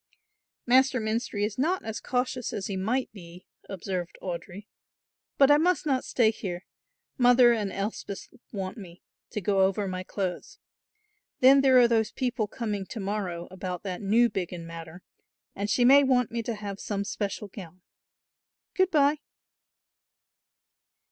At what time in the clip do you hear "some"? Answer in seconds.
16.79-17.03